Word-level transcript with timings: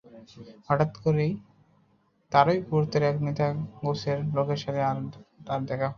হঠাৎ 0.67 0.91
করে 1.03 1.25
তারই 2.31 2.57
গোত্রের 2.69 3.03
এক 3.03 3.17
নেতাগোছের 3.25 4.19
লোকের 4.35 4.59
সাথে 4.63 4.81
তার 5.47 5.59
দেখা 5.61 5.77
হয়। 5.77 5.89